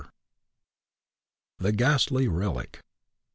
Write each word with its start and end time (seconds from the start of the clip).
THE 1.59 1.71
GHASTLY 1.71 2.27
RELIC. 2.27 2.81